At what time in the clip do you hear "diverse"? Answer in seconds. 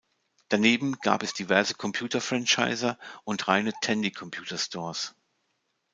1.35-1.75